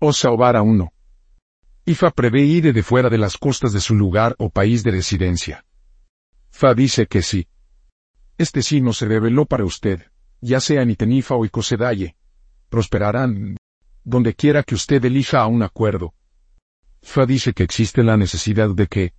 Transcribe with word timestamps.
Osa 0.00 0.30
Obara 0.30 0.62
1. 0.62 0.92
Ifa 1.86 2.10
prevé 2.12 2.42
ir 2.42 2.72
de 2.72 2.82
fuera 2.84 3.10
de 3.10 3.18
las 3.18 3.36
costas 3.36 3.72
de 3.72 3.80
su 3.80 3.96
lugar 3.96 4.36
o 4.38 4.48
país 4.48 4.84
de 4.84 4.92
residencia. 4.92 5.64
Fa 6.50 6.72
dice 6.72 7.08
que 7.08 7.20
sí. 7.20 7.48
Este 8.36 8.62
sí 8.62 8.80
no 8.80 8.92
se 8.92 9.06
reveló 9.06 9.46
para 9.46 9.64
usted, 9.64 10.06
ya 10.40 10.60
sea 10.60 10.82
en 10.82 10.90
Itenifa 10.90 11.34
o 11.34 11.44
Icosedaye. 11.44 12.14
Prosperarán, 12.68 13.56
donde 14.04 14.34
quiera 14.34 14.62
que 14.62 14.76
usted 14.76 15.04
elija 15.04 15.40
a 15.40 15.48
un 15.48 15.64
acuerdo. 15.64 16.14
Fa 17.02 17.26
dice 17.26 17.52
que 17.52 17.64
existe 17.64 18.04
la 18.04 18.16
necesidad 18.16 18.72
de 18.72 18.86
que 18.86 19.14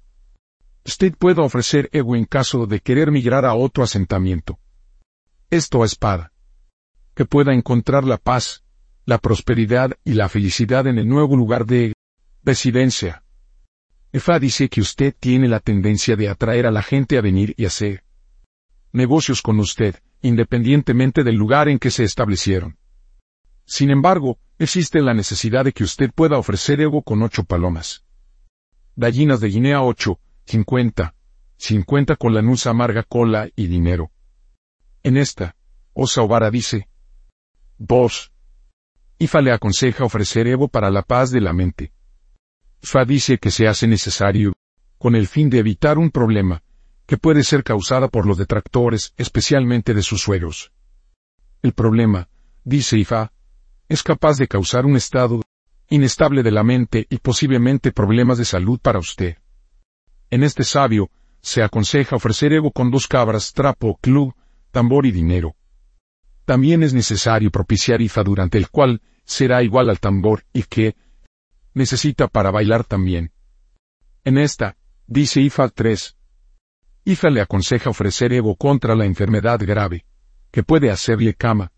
usted 0.86 1.14
pueda 1.18 1.42
ofrecer 1.42 1.90
ego 1.92 2.16
en 2.16 2.24
caso 2.24 2.68
de 2.68 2.80
querer 2.80 3.12
migrar 3.12 3.44
a 3.44 3.54
otro 3.54 3.84
asentamiento. 3.84 4.60
Esto 5.50 5.84
es 5.84 5.96
para 5.96 6.32
que 7.16 7.26
pueda 7.26 7.54
encontrar 7.54 8.06
la 8.06 8.18
paz, 8.18 8.64
la 9.06 9.18
prosperidad 9.18 9.92
y 10.04 10.14
la 10.14 10.30
felicidad 10.30 10.88
en 10.88 10.98
el 10.98 11.08
nuevo 11.08 11.36
lugar 11.36 11.66
de 11.66 11.94
residencia. 12.44 13.24
Efa 14.12 14.40
dice 14.40 14.70
que 14.70 14.82
usted 14.82 15.16
tiene 15.20 15.48
la 15.48 15.60
tendencia 15.60 16.16
de 16.16 16.30
atraer 16.30 16.66
a 16.66 16.72
la 16.72 16.82
gente 16.82 17.18
a 17.18 17.22
venir 17.22 17.54
y 17.58 17.66
hacer 17.66 18.04
negocios 18.92 19.42
con 19.42 19.60
usted, 19.60 19.96
independientemente 20.22 21.24
del 21.24 21.36
lugar 21.36 21.70
en 21.70 21.78
que 21.78 21.92
se 21.92 22.04
establecieron. 22.04 22.78
Sin 23.66 23.92
embargo, 23.92 24.40
existe 24.58 25.02
la 25.02 25.14
necesidad 25.14 25.64
de 25.64 25.74
que 25.74 25.84
usted 25.84 26.12
pueda 26.12 26.38
ofrecer 26.38 26.82
ego 26.82 27.04
con 27.04 27.22
ocho 27.22 27.44
palomas. 27.44 28.04
Gallinas 28.96 29.40
de 29.40 29.50
Guinea 29.50 29.84
8, 29.84 30.20
50, 30.46 31.14
50 31.58 32.16
con 32.16 32.34
la 32.34 32.42
nusa 32.42 32.72
amarga 32.72 33.04
cola 33.04 33.48
y 33.56 33.68
dinero. 33.68 34.12
En 35.04 35.18
esta, 35.18 35.56
Osa 35.94 36.22
Obara 36.22 36.50
dice, 36.50 36.88
vos. 37.78 38.32
Ifa 39.22 39.42
le 39.42 39.52
aconseja 39.52 40.06
ofrecer 40.06 40.48
Evo 40.48 40.70
para 40.70 40.90
la 40.90 41.02
paz 41.02 41.30
de 41.30 41.42
la 41.42 41.52
mente. 41.52 41.92
Fa 42.82 43.04
dice 43.04 43.38
que 43.38 43.52
se 43.52 43.68
hace 43.68 43.86
necesario, 43.86 44.54
con 44.98 45.14
el 45.14 45.28
fin 45.28 45.50
de 45.50 45.60
evitar 45.60 45.98
un 45.98 46.10
problema, 46.10 46.64
que 47.06 47.18
puede 47.18 47.44
ser 47.44 47.66
causada 47.66 48.08
por 48.08 48.26
los 48.26 48.38
detractores, 48.38 49.14
especialmente 49.18 49.94
de 49.94 50.04
sus 50.04 50.22
suegros. 50.22 50.72
El 51.62 51.74
problema, 51.74 52.30
dice 52.64 52.98
Ifa, 52.98 53.34
es 53.90 54.04
capaz 54.04 54.38
de 54.38 54.48
causar 54.48 54.86
un 54.86 54.96
estado 54.96 55.42
inestable 55.90 56.42
de 56.42 56.52
la 56.52 56.64
mente 56.64 57.06
y 57.10 57.18
posiblemente 57.18 57.92
problemas 57.92 58.38
de 58.38 58.46
salud 58.46 58.80
para 58.80 59.00
usted. 59.00 59.38
En 60.30 60.44
este 60.44 60.64
sabio, 60.64 61.10
se 61.42 61.62
aconseja 61.62 62.16
ofrecer 62.16 62.54
ego 62.54 62.72
con 62.72 62.90
dos 62.90 63.06
cabras, 63.08 63.52
trapo, 63.52 63.98
club, 64.02 64.34
tambor 64.72 65.06
y 65.06 65.12
dinero. 65.12 65.58
También 66.46 66.82
es 66.84 66.94
necesario 66.94 67.52
propiciar 67.52 68.02
Ifa 68.02 68.24
durante 68.24 68.58
el 68.58 68.70
cual 68.70 69.02
será 69.30 69.62
igual 69.62 69.90
al 69.90 70.00
tambor 70.00 70.44
y 70.54 70.64
que, 70.64 70.96
necesita 71.74 72.28
para 72.28 72.50
bailar 72.50 72.84
también. 72.84 73.32
En 74.24 74.38
esta, 74.38 74.76
dice 75.06 75.40
Ifa 75.40 75.70
3. 75.70 76.18
Ifa 77.06 77.30
le 77.30 77.42
aconseja 77.42 77.92
ofrecer 77.92 78.34
Evo 78.34 78.56
contra 78.56 78.96
la 78.96 79.06
enfermedad 79.06 79.60
grave, 79.62 80.06
que 80.52 80.64
puede 80.64 80.90
hacerle 80.90 81.36
cama 81.36 81.72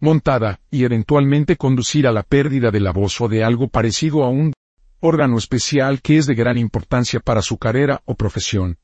montada 0.00 0.60
y 0.70 0.84
eventualmente 0.84 1.56
conducir 1.56 2.06
a 2.06 2.12
la 2.12 2.24
pérdida 2.24 2.70
de 2.70 2.80
la 2.80 2.92
voz 2.92 3.18
o 3.22 3.28
de 3.28 3.42
algo 3.42 3.68
parecido 3.68 4.22
a 4.22 4.28
un 4.28 4.52
órgano 5.00 5.38
especial 5.38 6.02
que 6.02 6.18
es 6.18 6.26
de 6.26 6.34
gran 6.34 6.58
importancia 6.58 7.20
para 7.20 7.40
su 7.40 7.56
carrera 7.56 8.02
o 8.04 8.14
profesión. 8.14 8.78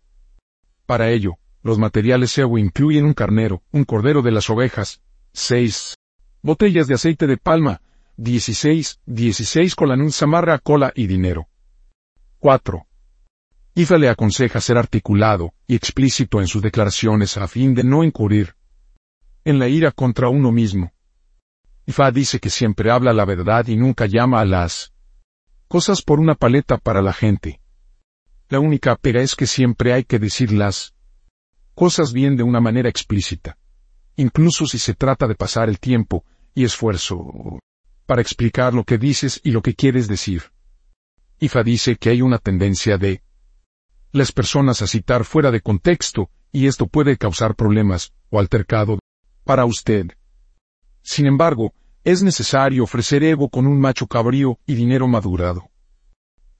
Para 0.86 1.10
ello, 1.10 1.36
los 1.62 1.78
materiales 1.78 2.36
Evo 2.38 2.56
incluyen 2.56 3.04
un 3.04 3.12
carnero, 3.12 3.62
un 3.70 3.84
cordero 3.84 4.22
de 4.22 4.30
las 4.30 4.48
ovejas, 4.48 5.02
6 5.32 5.96
botellas 6.42 6.86
de 6.86 6.94
aceite 6.94 7.26
de 7.26 7.36
palma, 7.36 7.82
16, 8.16 9.00
16 9.06 9.74
colanún 9.74 10.12
samarra 10.12 10.58
cola 10.58 10.92
y 10.94 11.06
dinero. 11.06 11.48
4. 12.38 12.86
IFA 13.74 13.98
le 13.98 14.08
aconseja 14.08 14.60
ser 14.60 14.78
articulado 14.78 15.54
y 15.66 15.74
explícito 15.74 16.40
en 16.40 16.46
sus 16.46 16.62
declaraciones 16.62 17.36
a 17.36 17.46
fin 17.46 17.74
de 17.74 17.84
no 17.84 18.04
incurrir 18.04 18.54
en 19.44 19.58
la 19.58 19.68
ira 19.68 19.90
contra 19.90 20.28
uno 20.28 20.52
mismo. 20.52 20.92
IFA 21.86 22.10
dice 22.12 22.40
que 22.40 22.50
siempre 22.50 22.90
habla 22.90 23.12
la 23.12 23.24
verdad 23.24 23.66
y 23.68 23.76
nunca 23.76 24.06
llama 24.06 24.40
a 24.40 24.44
las 24.44 24.92
cosas 25.68 26.02
por 26.02 26.20
una 26.20 26.34
paleta 26.34 26.78
para 26.78 27.00
la 27.00 27.12
gente. 27.12 27.60
La 28.48 28.60
única 28.60 28.96
pega 28.96 29.20
es 29.20 29.34
que 29.34 29.46
siempre 29.46 29.92
hay 29.92 30.04
que 30.04 30.18
decir 30.18 30.52
las 30.52 30.94
cosas 31.74 32.12
bien 32.12 32.36
de 32.36 32.42
una 32.42 32.60
manera 32.60 32.88
explícita, 32.88 33.56
incluso 34.20 34.66
si 34.66 34.78
se 34.78 34.94
trata 34.94 35.26
de 35.26 35.34
pasar 35.34 35.70
el 35.70 35.80
tiempo 35.80 36.24
y 36.54 36.64
esfuerzo 36.64 37.58
para 38.04 38.20
explicar 38.20 38.74
lo 38.74 38.84
que 38.84 38.98
dices 38.98 39.40
y 39.42 39.50
lo 39.50 39.62
que 39.62 39.74
quieres 39.74 40.08
decir. 40.08 40.42
IFA 41.38 41.62
dice 41.62 41.96
que 41.96 42.10
hay 42.10 42.20
una 42.20 42.36
tendencia 42.36 42.98
de 42.98 43.22
las 44.12 44.30
personas 44.30 44.82
a 44.82 44.86
citar 44.86 45.24
fuera 45.24 45.50
de 45.50 45.62
contexto, 45.62 46.28
y 46.52 46.66
esto 46.66 46.86
puede 46.86 47.16
causar 47.16 47.54
problemas 47.54 48.12
o 48.28 48.40
altercado 48.40 48.98
para 49.44 49.64
usted. 49.64 50.08
Sin 51.02 51.26
embargo, 51.26 51.72
es 52.04 52.22
necesario 52.22 52.84
ofrecer 52.84 53.22
ego 53.22 53.48
con 53.48 53.66
un 53.66 53.80
macho 53.80 54.06
cabrío 54.06 54.58
y 54.66 54.74
dinero 54.74 55.08
madurado. 55.08 55.70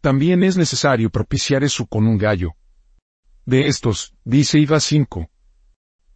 También 0.01 0.45
es 0.45 0.57
necesario 0.57 1.11
propiciar 1.11 1.63
eso 1.63 1.85
con 1.87 2.07
un 2.07 2.17
gallo. 2.17 2.53
De 3.45 3.67
estos, 3.67 4.15
dice 4.25 4.59
IVA 4.59 4.81
5. 4.81 5.29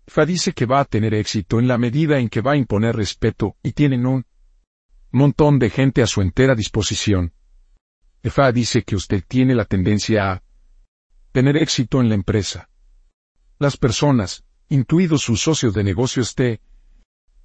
IFA 0.06 0.26
dice 0.26 0.52
que 0.52 0.66
va 0.66 0.80
a 0.80 0.84
tener 0.84 1.14
éxito 1.14 1.58
en 1.58 1.68
la 1.68 1.78
medida 1.78 2.18
en 2.18 2.28
que 2.28 2.40
va 2.40 2.52
a 2.52 2.56
imponer 2.56 2.94
respeto 2.96 3.56
y 3.62 3.72
tienen 3.72 4.06
un 4.06 4.26
montón 5.10 5.58
de 5.58 5.70
gente 5.70 6.02
a 6.02 6.06
su 6.06 6.20
entera 6.20 6.54
disposición. 6.54 7.32
EFA 8.22 8.52
dice 8.52 8.82
que 8.82 8.96
usted 8.96 9.22
tiene 9.26 9.54
la 9.54 9.64
tendencia 9.64 10.32
a 10.32 10.42
tener 11.32 11.56
éxito 11.56 12.00
en 12.00 12.08
la 12.08 12.14
empresa. 12.14 12.68
Las 13.58 13.76
personas, 13.76 14.44
incluidos 14.68 15.22
sus 15.22 15.40
socios 15.40 15.74
de 15.74 15.84
negocios 15.84 16.34
te 16.34 16.60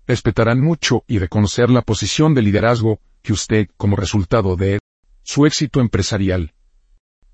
respetarán 0.08 0.60
mucho 0.60 1.04
y 1.08 1.20
reconocer 1.20 1.70
la 1.70 1.82
posición 1.82 2.34
de 2.34 2.42
liderazgo 2.42 3.00
que 3.22 3.34
usted 3.34 3.68
como 3.78 3.96
resultado 3.96 4.56
de 4.56 4.80
su 5.24 5.46
éxito 5.46 5.82
empresarial. 5.82 6.54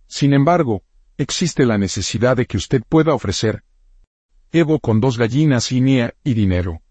Sin 0.07 0.33
embargo, 0.33 0.83
existe 1.17 1.65
la 1.65 1.77
necesidad 1.77 2.35
de 2.35 2.45
que 2.45 2.57
usted 2.57 2.83
pueda 2.87 3.13
ofrecer 3.13 3.63
Evo 4.51 4.79
con 4.79 5.01
dos 5.01 5.17
gallinas, 5.17 5.71
INEA 5.71 6.13
y 6.23 6.33
dinero. 6.33 6.81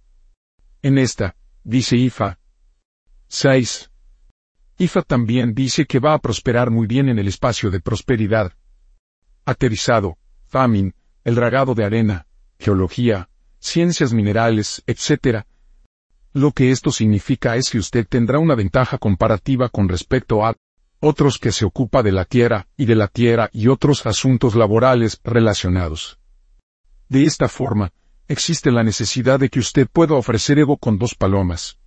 En 0.82 0.98
esta, 0.98 1.36
dice 1.62 1.96
IFA, 1.96 2.38
6. 3.28 3.90
IFA 4.78 5.02
también 5.02 5.54
dice 5.54 5.86
que 5.86 5.98
va 5.98 6.14
a 6.14 6.18
prosperar 6.18 6.70
muy 6.70 6.86
bien 6.86 7.08
en 7.08 7.18
el 7.18 7.28
espacio 7.28 7.70
de 7.70 7.80
prosperidad. 7.80 8.52
Aterrizado, 9.44 10.18
famine, 10.46 10.94
el 11.24 11.34
dragado 11.34 11.74
de 11.74 11.84
arena, 11.84 12.26
geología, 12.58 13.28
ciencias 13.58 14.12
minerales, 14.12 14.82
etc. 14.86 15.44
Lo 16.32 16.52
que 16.52 16.70
esto 16.70 16.90
significa 16.90 17.56
es 17.56 17.70
que 17.70 17.78
usted 17.78 18.06
tendrá 18.06 18.38
una 18.38 18.54
ventaja 18.54 18.98
comparativa 18.98 19.68
con 19.68 19.88
respecto 19.88 20.44
a 20.44 20.54
otros 21.00 21.38
que 21.38 21.52
se 21.52 21.64
ocupa 21.64 22.02
de 22.02 22.12
la 22.12 22.24
tierra 22.24 22.66
y 22.76 22.86
de 22.86 22.94
la 22.94 23.08
tierra 23.08 23.50
y 23.52 23.68
otros 23.68 24.06
asuntos 24.06 24.54
laborales 24.54 25.20
relacionados. 25.22 26.18
De 27.08 27.24
esta 27.24 27.48
forma, 27.48 27.92
existe 28.28 28.70
la 28.70 28.82
necesidad 28.82 29.38
de 29.38 29.48
que 29.48 29.60
usted 29.60 29.86
pueda 29.92 30.14
ofrecer 30.14 30.58
ego 30.58 30.76
con 30.76 30.98
dos 30.98 31.14
palomas 31.14 31.78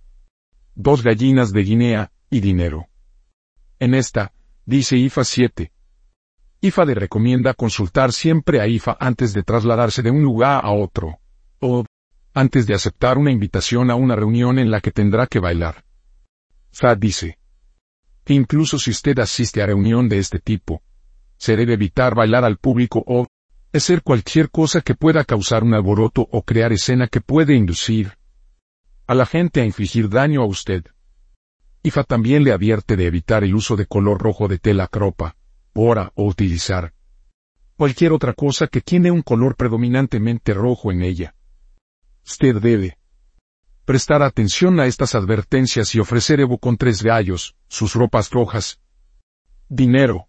dos 0.78 1.02
gallinas 1.02 1.52
de 1.52 1.64
Guinea, 1.64 2.12
y 2.30 2.40
dinero. 2.40 2.86
En 3.80 3.94
esta, 3.94 4.32
dice 4.64 4.96
IFA 4.96 5.24
7. 5.24 5.72
IFA 6.60 6.84
le 6.84 6.94
recomienda 6.94 7.52
consultar 7.52 8.12
siempre 8.12 8.60
a 8.60 8.68
IFA 8.68 8.96
antes 9.00 9.32
de 9.32 9.42
trasladarse 9.42 10.02
de 10.02 10.12
un 10.12 10.22
lugar 10.22 10.64
a 10.64 10.70
otro, 10.70 11.18
o 11.58 11.84
antes 12.32 12.66
de 12.68 12.74
aceptar 12.74 13.18
una 13.18 13.32
invitación 13.32 13.90
a 13.90 13.96
una 13.96 14.14
reunión 14.14 14.60
en 14.60 14.70
la 14.70 14.80
que 14.80 14.92
tendrá 14.92 15.26
que 15.26 15.40
bailar. 15.40 15.84
FA 16.72 16.94
dice 16.94 17.38
incluso 18.26 18.78
si 18.78 18.90
usted 18.90 19.18
asiste 19.20 19.62
a 19.62 19.66
reunión 19.66 20.06
de 20.06 20.18
este 20.18 20.38
tipo, 20.38 20.82
se 21.38 21.56
debe 21.56 21.72
evitar 21.72 22.14
bailar 22.14 22.44
al 22.44 22.58
público 22.58 23.02
o 23.06 23.26
hacer 23.72 24.02
cualquier 24.02 24.50
cosa 24.50 24.80
que 24.80 24.94
pueda 24.94 25.24
causar 25.24 25.62
un 25.62 25.74
alboroto 25.74 26.26
o 26.30 26.42
crear 26.42 26.72
escena 26.72 27.06
que 27.06 27.20
puede 27.20 27.54
inducir 27.54 28.16
a 29.06 29.14
la 29.14 29.26
gente 29.26 29.60
a 29.60 29.64
infligir 29.64 30.08
daño 30.08 30.42
a 30.42 30.46
usted. 30.46 30.84
IFA 31.82 32.04
también 32.04 32.44
le 32.44 32.52
advierte 32.52 32.96
de 32.96 33.06
evitar 33.06 33.44
el 33.44 33.54
uso 33.54 33.76
de 33.76 33.86
color 33.86 34.20
rojo 34.20 34.48
de 34.48 34.58
tela 34.58 34.86
cropa, 34.86 35.36
pora 35.72 36.12
o 36.14 36.26
utilizar 36.26 36.92
cualquier 37.76 38.12
otra 38.12 38.32
cosa 38.32 38.66
que 38.66 38.80
tiene 38.80 39.12
un 39.12 39.22
color 39.22 39.54
predominantemente 39.54 40.52
rojo 40.52 40.90
en 40.90 41.02
ella. 41.02 41.36
Usted 42.26 42.56
debe 42.56 42.98
prestar 43.84 44.20
atención 44.22 44.80
a 44.80 44.86
estas 44.86 45.14
advertencias 45.14 45.94
y 45.94 46.00
ofrecer 46.00 46.40
Evo 46.40 46.58
con 46.58 46.76
tres 46.76 47.02
gallos, 47.02 47.54
sus 47.68 47.94
ropas 47.94 48.30
rojas. 48.30 48.80
Dinero. 49.68 50.26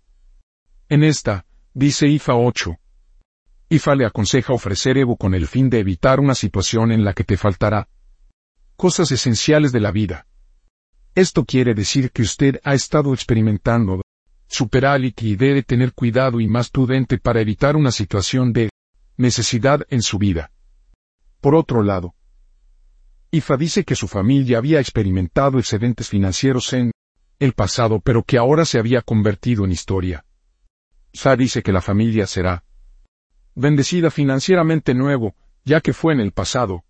En 0.90 1.04
esta, 1.04 1.46
dice 1.74 2.08
IFA 2.08 2.36
8. 2.36 2.80
IFA 3.72 3.96
le 3.96 4.06
aconseja 4.06 4.52
ofrecer 4.52 4.98
Evo 4.98 5.16
con 5.16 5.36
el 5.36 5.46
fin 5.48 5.70
de 5.70 5.80
evitar 5.80 6.20
una 6.20 6.34
situación 6.34 6.92
en 6.92 7.04
la 7.04 7.14
que 7.14 7.24
te 7.24 7.38
faltará 7.38 7.88
cosas 8.76 9.12
esenciales 9.12 9.72
de 9.72 9.80
la 9.80 9.92
vida. 9.92 10.26
Esto 11.14 11.46
quiere 11.46 11.76
decir 11.76 12.12
que 12.12 12.24
usted 12.24 12.60
ha 12.64 12.74
estado 12.74 13.14
experimentando 13.14 14.02
superality 14.48 15.32
y 15.32 15.36
debe 15.36 15.62
tener 15.62 15.94
cuidado 15.94 16.40
y 16.40 16.48
más 16.48 16.70
prudente 16.70 17.20
para 17.20 17.42
evitar 17.42 17.76
una 17.76 17.92
situación 17.92 18.54
de 18.54 18.70
necesidad 19.18 19.86
en 19.90 20.02
su 20.02 20.18
vida. 20.18 20.52
Por 21.40 21.54
otro 21.54 21.84
lado, 21.84 22.16
IFA 23.32 23.58
dice 23.58 23.84
que 23.84 23.96
su 23.96 24.08
familia 24.08 24.58
había 24.58 24.80
experimentado 24.80 25.60
excedentes 25.60 26.10
financieros 26.10 26.74
en 26.74 26.92
el 27.38 27.54
pasado 27.54 28.00
pero 28.00 28.24
que 28.24 28.40
ahora 28.40 28.66
se 28.66 28.80
había 28.80 29.02
convertido 29.04 29.64
en 29.66 29.72
historia. 29.72 30.26
Fa 31.14 31.36
dice 31.36 31.62
que 31.62 31.72
la 31.72 31.82
familia 31.82 32.26
será 32.26 32.64
bendecida 33.60 34.10
financieramente 34.10 34.94
nuevo, 34.94 35.36
ya 35.66 35.82
que 35.82 35.94
fue 35.94 36.14
en 36.14 36.22
el 36.22 36.32
pasado. 36.32 36.86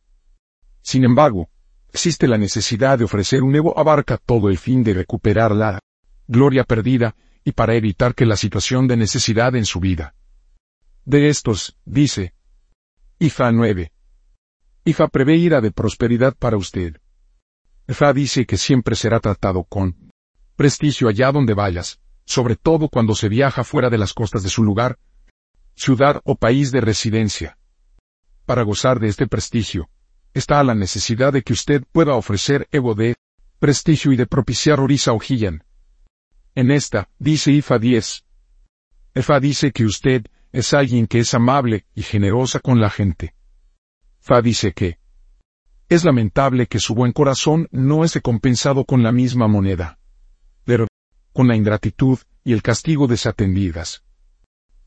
Sin 0.82 1.04
embargo, 1.04 1.50
existe 1.92 2.28
la 2.28 2.38
necesidad 2.38 2.98
de 2.98 3.06
ofrecer 3.06 3.44
un 3.44 3.52
nuevo 3.52 3.78
abarca 3.78 4.18
todo 4.18 4.50
el 4.50 4.58
fin 4.58 4.84
de 4.84 4.94
recuperar 4.94 5.52
la 5.52 5.80
gloria 6.28 6.64
perdida 6.64 7.16
y 7.44 7.54
para 7.54 7.74
evitar 7.76 8.14
que 8.14 8.26
la 8.26 8.38
situación 8.38 8.88
de 8.88 8.98
necesidad 8.98 9.56
en 9.56 9.66
su 9.66 9.80
vida. 9.80 10.14
De 11.06 11.30
estos, 11.30 11.76
dice, 11.86 12.34
IFA 13.18 13.52
9. 13.52 13.92
IFA 14.86 15.08
prevé 15.08 15.38
ira 15.38 15.62
de 15.62 15.72
prosperidad 15.72 16.36
para 16.38 16.58
usted. 16.58 16.98
IFA 17.88 18.14
dice 18.14 18.46
que 18.46 18.58
siempre 18.58 18.96
será 18.96 19.20
tratado 19.20 19.64
con 19.64 20.12
prestigio 20.56 21.08
allá 21.08 21.32
donde 21.32 21.56
vayas, 21.56 22.00
sobre 22.26 22.56
todo 22.56 22.90
cuando 22.90 23.16
se 23.16 23.28
viaja 23.28 23.64
fuera 23.64 23.90
de 23.90 23.98
las 23.98 24.14
costas 24.14 24.44
de 24.44 24.50
su 24.50 24.64
lugar, 24.64 25.00
ciudad 25.80 26.20
o 26.26 26.36
país 26.36 26.72
de 26.72 26.82
residencia. 26.82 27.58
Para 28.46 28.64
gozar 28.64 29.00
de 29.00 29.08
este 29.08 29.28
prestigio, 29.28 29.90
está 30.34 30.62
la 30.62 30.76
necesidad 30.76 31.32
de 31.32 31.42
que 31.42 31.54
usted 31.54 31.84
pueda 31.94 32.16
ofrecer 32.16 32.68
ego 32.72 32.96
de 32.96 33.16
prestigio 33.60 34.12
y 34.12 34.18
de 34.18 34.28
propiciar 34.28 34.82
orisa 34.82 35.14
o 35.14 35.20
En 36.56 36.72
esta, 36.72 37.10
dice 37.18 37.52
IFA 37.52 37.80
10. 37.80 38.26
IFA 39.16 39.40
dice 39.40 39.72
que 39.72 39.86
usted 39.86 40.26
es 40.52 40.74
alguien 40.74 41.08
que 41.08 41.20
es 41.20 41.34
amable 41.34 41.86
y 41.96 42.02
generosa 42.02 42.60
con 42.60 42.82
la 42.82 42.90
gente. 42.90 43.34
Fa 44.20 44.42
dice 44.42 44.74
que 44.74 45.00
es 45.88 46.04
lamentable 46.04 46.68
que 46.68 46.80
su 46.80 46.94
buen 46.94 47.14
corazón 47.14 47.70
no 47.72 48.04
es 48.04 48.20
compensado 48.22 48.84
con 48.84 49.02
la 49.02 49.14
misma 49.14 49.48
moneda. 49.48 49.98
Pero, 50.66 50.88
con 51.32 51.48
la 51.48 51.56
ingratitud 51.56 52.20
y 52.44 52.52
el 52.52 52.62
castigo 52.62 53.08
desatendidas. 53.08 54.04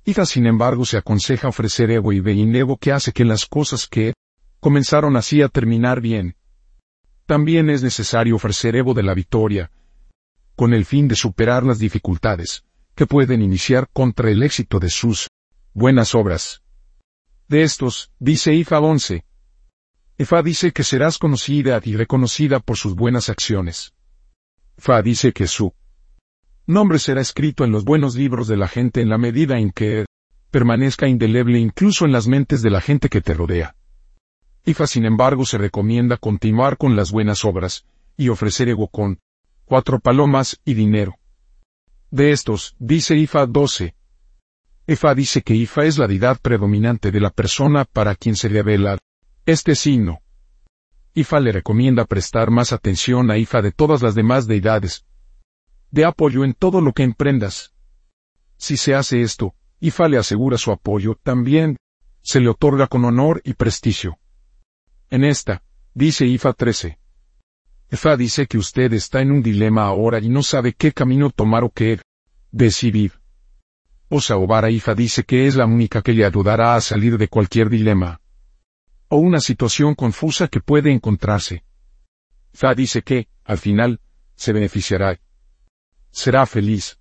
Ida 0.04 0.26
sin 0.26 0.46
embargo 0.46 0.84
se 0.84 0.96
aconseja 0.96 1.48
ofrecer 1.48 1.90
ego 1.90 2.12
y 2.12 2.18
ego 2.56 2.76
que 2.76 2.90
hace 2.90 3.12
que 3.12 3.24
las 3.24 3.46
cosas 3.46 3.86
que 3.86 4.14
comenzaron 4.58 5.16
así 5.16 5.42
a 5.42 5.48
terminar 5.48 6.00
bien. 6.00 6.36
También 7.26 7.70
es 7.70 7.82
necesario 7.82 8.34
ofrecer 8.34 8.74
ego 8.74 8.94
de 8.94 9.04
la 9.04 9.14
victoria, 9.14 9.70
con 10.56 10.74
el 10.74 10.84
fin 10.84 11.06
de 11.06 11.14
superar 11.14 11.62
las 11.62 11.78
dificultades, 11.78 12.64
que 12.94 13.06
pueden 13.06 13.42
iniciar 13.42 13.88
contra 13.92 14.30
el 14.30 14.42
éxito 14.42 14.80
de 14.80 14.90
sus 14.90 15.28
buenas 15.72 16.14
obras. 16.14 16.62
De 17.48 17.62
estos, 17.62 18.10
dice 18.18 18.54
Ifa 18.54 18.80
11. 18.80 19.24
Ifa 20.18 20.42
dice 20.42 20.72
que 20.72 20.82
serás 20.82 21.18
conocida 21.18 21.80
y 21.84 21.96
reconocida 21.96 22.58
por 22.58 22.76
sus 22.76 22.94
buenas 22.94 23.28
acciones. 23.28 23.94
Fa 24.76 25.00
dice 25.00 25.32
que 25.32 25.46
su 25.46 25.72
nombre 26.72 26.98
será 26.98 27.20
escrito 27.20 27.64
en 27.64 27.72
los 27.72 27.84
buenos 27.84 28.14
libros 28.14 28.48
de 28.48 28.56
la 28.56 28.68
gente 28.68 29.00
en 29.00 29.08
la 29.08 29.18
medida 29.18 29.58
en 29.58 29.70
que 29.70 30.06
permanezca 30.50 31.08
indeleble 31.08 31.58
incluso 31.58 32.04
en 32.04 32.12
las 32.12 32.26
mentes 32.26 32.62
de 32.62 32.70
la 32.70 32.80
gente 32.80 33.08
que 33.08 33.20
te 33.20 33.34
rodea. 33.34 33.76
IFA 34.64 34.86
sin 34.86 35.04
embargo 35.04 35.44
se 35.44 35.58
recomienda 35.58 36.16
continuar 36.16 36.76
con 36.76 36.94
las 36.94 37.10
buenas 37.10 37.44
obras, 37.44 37.84
y 38.16 38.28
ofrecer 38.28 38.68
ego 38.68 38.88
con 38.88 39.18
cuatro 39.64 39.98
palomas 39.98 40.60
y 40.64 40.74
dinero. 40.74 41.16
De 42.10 42.30
estos, 42.30 42.76
dice 42.78 43.16
IFA 43.16 43.46
12. 43.46 43.94
IFA 44.86 45.14
dice 45.14 45.42
que 45.42 45.54
IFA 45.54 45.84
es 45.84 45.98
la 45.98 46.06
deidad 46.06 46.38
predominante 46.40 47.10
de 47.10 47.20
la 47.20 47.30
persona 47.30 47.84
para 47.84 48.14
quien 48.14 48.36
se 48.36 48.48
revela 48.48 48.98
este 49.46 49.74
signo. 49.74 50.20
IFA 51.14 51.40
le 51.40 51.52
recomienda 51.52 52.04
prestar 52.04 52.50
más 52.50 52.72
atención 52.72 53.30
a 53.30 53.38
IFA 53.38 53.62
de 53.62 53.72
todas 53.72 54.02
las 54.02 54.14
demás 54.14 54.46
deidades, 54.46 55.04
de 55.92 56.04
apoyo 56.04 56.44
en 56.44 56.54
todo 56.54 56.80
lo 56.80 56.92
que 56.92 57.04
emprendas. 57.04 57.72
Si 58.56 58.76
se 58.76 58.94
hace 58.94 59.22
esto, 59.22 59.54
IFA 59.78 60.08
le 60.08 60.18
asegura 60.18 60.58
su 60.58 60.72
apoyo, 60.72 61.16
también 61.22 61.76
se 62.22 62.40
le 62.40 62.48
otorga 62.48 62.88
con 62.88 63.04
honor 63.04 63.40
y 63.44 63.54
prestigio. 63.54 64.18
En 65.10 65.22
esta, 65.22 65.62
dice 65.94 66.26
IFA 66.26 66.54
13. 66.54 66.98
IFA 67.92 68.16
dice 68.16 68.46
que 68.46 68.58
usted 68.58 68.92
está 68.94 69.20
en 69.20 69.30
un 69.30 69.42
dilema 69.42 69.84
ahora 69.84 70.18
y 70.18 70.28
no 70.28 70.42
sabe 70.42 70.72
qué 70.72 70.92
camino 70.92 71.30
tomar 71.30 71.62
o 71.62 71.70
qué 71.70 72.00
decidir. 72.50 73.12
Osaobara 74.08 74.70
IFA 74.70 74.94
dice 74.94 75.24
que 75.24 75.46
es 75.46 75.56
la 75.56 75.66
única 75.66 76.02
que 76.02 76.12
le 76.12 76.24
ayudará 76.24 76.74
a 76.74 76.80
salir 76.80 77.18
de 77.18 77.28
cualquier 77.28 77.68
dilema 77.68 78.20
o 79.08 79.16
una 79.16 79.40
situación 79.40 79.94
confusa 79.94 80.48
que 80.48 80.60
puede 80.60 80.90
encontrarse. 80.90 81.64
Fa 82.54 82.74
dice 82.74 83.02
que, 83.02 83.28
al 83.44 83.58
final, 83.58 84.00
se 84.36 84.54
beneficiará 84.54 85.20
será 86.12 86.46
feliz. 86.46 86.98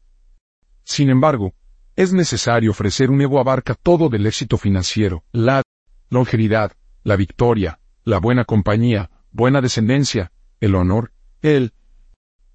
Sin 0.83 1.09
embargo, 1.09 1.53
es 1.95 2.13
necesario 2.13 2.71
ofrecer 2.71 3.11
un 3.11 3.21
ego 3.21 3.39
abarca 3.39 3.75
todo 3.75 4.09
del 4.09 4.25
éxito 4.25 4.57
financiero, 4.57 5.23
la 5.31 5.61
longevidad, 6.09 6.71
la 7.03 7.15
victoria, 7.15 7.79
la 8.03 8.17
buena 8.17 8.45
compañía, 8.45 9.11
buena 9.31 9.61
descendencia, 9.61 10.31
el 10.59 10.75
honor, 10.75 11.13
el 11.41 11.73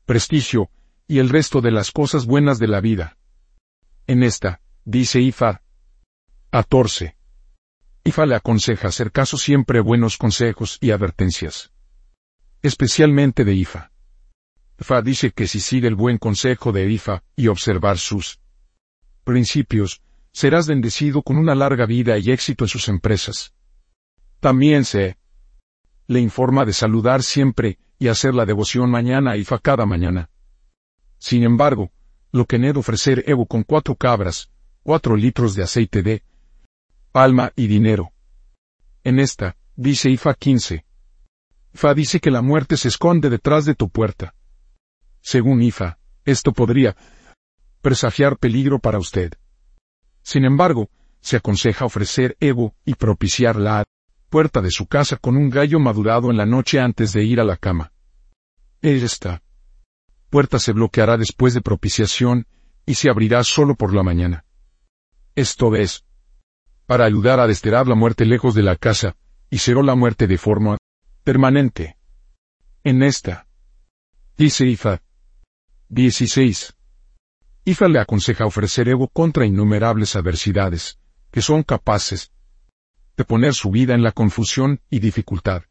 prestigio, 0.05 0.71
y 1.09 1.19
el 1.19 1.29
resto 1.29 1.61
de 1.61 1.71
las 1.71 1.93
cosas 1.93 2.27
buenas 2.27 2.59
de 2.59 2.69
la 2.69 2.81
vida. 2.81 3.17
En 4.07 4.23
esta, 4.23 4.61
dice 4.85 5.21
Ifa 5.21 5.63
14. 6.51 7.17
Ifa 8.05 8.27
le 8.27 8.35
aconseja 8.35 8.89
hacer 8.89 9.13
caso 9.13 9.37
siempre 9.37 9.81
buenos 9.81 10.17
consejos 10.17 10.79
y 10.81 10.91
advertencias. 10.91 11.73
Especialmente 12.63 13.45
de 13.45 13.55
Ifa. 13.55 13.93
Fa 14.79 15.01
dice 15.01 15.31
que 15.33 15.47
si 15.47 15.61
sigue 15.61 15.89
el 15.89 15.95
buen 15.95 16.19
consejo 16.19 16.73
de 16.73 16.91
Ifa 16.91 17.23
y 17.35 17.49
observar 17.49 17.99
sus 17.99 18.41
principios, 19.25 20.03
serás 20.33 20.67
bendecido 20.67 21.23
con 21.23 21.39
una 21.39 21.55
larga 21.55 21.87
vida 21.87 22.19
y 22.19 22.31
éxito 22.31 22.65
en 22.65 22.69
sus 22.69 22.89
empresas. 22.89 23.55
También 24.41 24.85
se 24.85 25.17
le 26.07 26.21
informa 26.21 26.65
de 26.65 26.73
saludar 26.73 27.23
siempre 27.23 27.79
y 27.99 28.09
hacer 28.09 28.35
la 28.35 28.45
devoción 28.45 28.91
mañana 28.91 29.33
a 29.33 29.37
Ifa 29.37 29.59
cada 29.59 29.87
mañana. 29.87 30.29
Sin 31.19 31.43
embargo, 31.43 31.91
lo 32.33 32.45
que 32.45 32.59
Ned 32.59 32.77
ofrecer 32.77 33.25
Evo 33.27 33.47
con 33.47 33.63
cuatro 33.63 33.97
cabras, 33.97 34.51
cuatro 34.83 35.17
litros 35.17 35.55
de 35.55 35.63
aceite 35.63 36.03
de 36.03 36.23
palma 37.11 37.51
y 37.57 37.67
dinero. 37.67 38.13
En 39.03 39.19
esta, 39.19 39.57
dice 39.75 40.11
Ifa 40.11 40.35
15. 40.35 40.85
Fa 41.73 41.95
dice 41.95 42.21
que 42.21 42.31
la 42.31 42.43
muerte 42.43 42.77
se 42.77 42.89
esconde 42.89 43.31
detrás 43.31 43.65
de 43.65 43.75
tu 43.75 43.89
puerta. 43.89 44.36
Según 45.27 45.61
IFA, 45.61 45.99
esto 46.25 46.53
podría 46.53 46.95
presagiar 47.83 48.39
peligro 48.39 48.79
para 48.79 49.01
usted. 49.01 49.33
Sin 50.23 50.45
embargo, 50.45 50.89
se 51.21 51.37
aconseja 51.37 51.85
ofrecer 51.85 52.37
Evo 52.39 52.77
y 52.85 52.95
propiciar 52.95 53.57
la 53.57 53.83
puerta 54.29 54.61
de 54.61 54.71
su 54.71 54.87
casa 54.87 55.17
con 55.17 55.37
un 55.37 55.51
gallo 55.51 55.81
madurado 55.81 56.31
en 56.31 56.37
la 56.37 56.47
noche 56.47 56.79
antes 56.79 57.13
de 57.13 57.25
ir 57.25 57.41
a 57.41 57.45
la 57.45 57.57
cama. 57.57 57.93
Esta 58.83 59.43
puerta 60.31 60.61
se 60.61 60.71
bloqueará 60.71 61.17
después 61.17 61.55
de 61.55 61.61
propiciación 61.61 62.47
y 62.87 62.95
se 62.95 63.11
abrirá 63.11 63.43
solo 63.43 63.75
por 63.75 63.93
la 63.93 64.05
mañana. 64.05 64.45
Esto 65.35 65.75
es, 65.75 66.05
para 66.87 67.05
ayudar 67.05 67.41
a 67.41 67.49
desterrar 67.49 67.89
la 67.89 67.97
muerte 67.97 68.27
lejos 68.27 68.55
de 68.55 68.63
la 68.63 68.77
casa, 68.77 69.17
y 69.51 69.59
será 69.59 69.83
la 69.83 69.97
muerte 69.97 70.29
de 70.29 70.39
forma 70.39 70.79
permanente. 71.25 71.97
En 72.85 73.03
esta, 73.03 73.49
dice 74.37 74.67
Ifa, 74.67 75.03
16. 75.89 76.75
IFA 77.65 77.89
le 77.89 78.01
aconseja 78.01 78.45
ofrecer 78.45 78.89
ego 78.89 79.07
contra 79.07 79.47
innumerables 79.47 80.17
adversidades, 80.17 80.99
que 81.31 81.41
son 81.43 81.63
capaces 81.63 82.33
de 83.17 83.25
poner 83.25 83.55
su 83.55 83.71
vida 83.71 83.95
en 83.95 84.03
la 84.03 84.11
confusión 84.11 84.81
y 84.91 84.99
dificultad. 84.99 85.63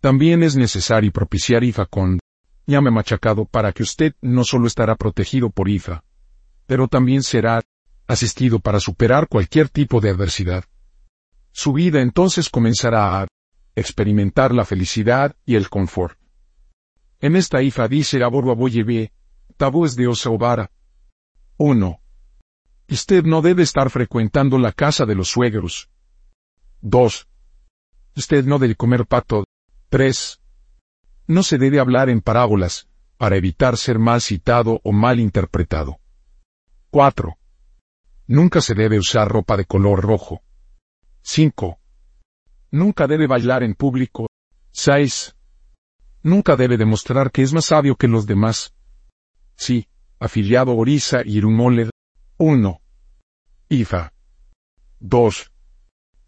También 0.00 0.42
es 0.42 0.56
necesario 0.56 1.12
propiciar 1.12 1.62
IFA 1.62 1.86
con 1.86 2.18
llame 2.66 2.90
machacado 2.90 3.44
para 3.44 3.72
que 3.72 3.84
usted 3.84 4.14
no 4.20 4.42
solo 4.42 4.66
estará 4.66 4.96
protegido 4.96 5.50
por 5.50 5.68
IFA, 5.68 6.02
pero 6.66 6.88
también 6.88 7.22
será 7.22 7.62
asistido 8.08 8.58
para 8.58 8.80
superar 8.80 9.28
cualquier 9.28 9.68
tipo 9.68 10.00
de 10.00 10.10
adversidad. 10.10 10.64
Su 11.52 11.72
vida 11.72 12.00
entonces 12.00 12.48
comenzará 12.48 13.22
a 13.22 13.28
experimentar 13.76 14.52
la 14.52 14.64
felicidad 14.64 15.36
y 15.46 15.54
el 15.54 15.68
confort. 15.68 16.18
En 17.20 17.36
esta 17.36 17.62
IFA 17.62 17.86
dice 17.86 18.22
Aboye 18.24 19.12
tabúes 19.60 19.94
de 19.94 20.06
Osaobara. 20.06 20.70
1. 21.58 22.00
Usted 22.88 23.24
no 23.24 23.42
debe 23.42 23.62
estar 23.62 23.90
frecuentando 23.90 24.56
la 24.56 24.72
casa 24.72 25.04
de 25.04 25.14
los 25.14 25.28
suegros. 25.28 25.90
2. 26.80 27.28
Usted 28.16 28.46
no 28.46 28.58
debe 28.58 28.74
comer 28.74 29.04
pato. 29.04 29.44
3. 29.90 30.40
No 31.26 31.42
se 31.42 31.58
debe 31.58 31.78
hablar 31.78 32.08
en 32.08 32.22
parábolas, 32.22 32.88
para 33.18 33.36
evitar 33.36 33.76
ser 33.76 33.98
mal 33.98 34.22
citado 34.22 34.80
o 34.82 34.92
mal 34.92 35.20
interpretado. 35.20 36.00
4. 36.88 37.36
Nunca 38.28 38.62
se 38.62 38.74
debe 38.74 38.98
usar 38.98 39.28
ropa 39.28 39.58
de 39.58 39.66
color 39.66 40.00
rojo. 40.00 40.40
5. 41.20 41.78
Nunca 42.70 43.06
debe 43.06 43.26
bailar 43.26 43.62
en 43.62 43.74
público. 43.74 44.26
6. 44.70 45.36
Nunca 46.22 46.56
debe 46.56 46.78
demostrar 46.78 47.30
que 47.30 47.42
es 47.42 47.52
más 47.52 47.66
sabio 47.66 47.96
que 47.96 48.08
los 48.08 48.24
demás. 48.24 48.72
Sí, 49.60 49.86
afiliado 50.18 50.74
Orisa 50.74 51.20
y 51.22 51.36
Irumole. 51.36 51.90
1. 52.38 52.80
Ifa. 53.68 54.10
2. 55.00 55.52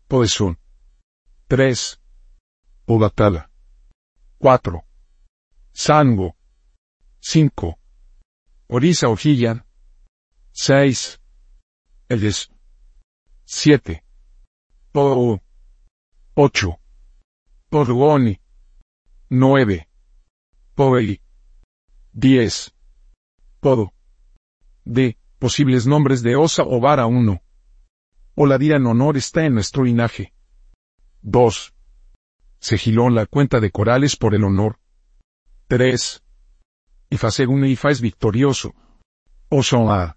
Poesun. 0.07 0.59
3. 1.49 1.99
Odatala. 2.85 3.51
4. 4.39 4.85
Sango. 5.73 6.37
5. 7.21 7.79
Orisa 8.69 9.09
Ojillan. 9.09 9.65
6. 10.53 11.19
Eldes. 12.11 12.51
7. 13.47 14.05
Pou. 14.93 15.41
8. 16.35 16.79
Poruoni. 17.71 18.39
9. 19.31 19.89
Poei. 20.75 21.23
10. 22.13 22.75
Podo. 23.63 23.93
D. 24.85 25.17
Posibles 25.39 25.87
nombres 25.87 26.25
de 26.25 26.35
Osa 26.35 26.65
o 26.65 26.81
Vara 26.81 27.07
1. 27.07 27.41
Oladira 28.35 28.77
en 28.77 28.87
honor 28.87 29.17
está 29.17 29.45
en 29.45 29.55
nuestro 29.55 29.85
linaje. 29.85 30.35
2. 31.21 31.73
Segilón 32.59 33.15
la 33.15 33.27
cuenta 33.27 33.61
de 33.61 33.71
corales 33.71 34.17
por 34.17 34.35
el 34.35 34.43
honor. 34.43 34.81
3. 35.69 36.25
Ifa 37.11 37.31
según 37.31 37.65
Ifa 37.65 37.93
es 37.93 38.01
victorioso. 38.01 38.75
Oson 39.49 39.93
A. 39.93 40.17